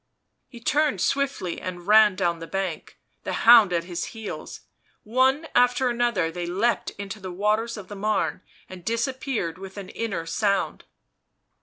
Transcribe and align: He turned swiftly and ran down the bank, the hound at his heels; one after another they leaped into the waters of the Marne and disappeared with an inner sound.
He 0.47 0.59
turned 0.59 0.99
swiftly 0.99 1.61
and 1.61 1.85
ran 1.85 2.15
down 2.15 2.39
the 2.39 2.47
bank, 2.47 2.97
the 3.23 3.33
hound 3.45 3.71
at 3.71 3.83
his 3.83 4.05
heels; 4.17 4.61
one 5.03 5.47
after 5.53 5.89
another 5.89 6.31
they 6.31 6.47
leaped 6.47 6.89
into 6.97 7.19
the 7.19 7.31
waters 7.31 7.77
of 7.77 7.87
the 7.87 7.95
Marne 7.95 8.41
and 8.67 8.83
disappeared 8.83 9.59
with 9.59 9.77
an 9.77 9.89
inner 9.89 10.25
sound. 10.25 10.85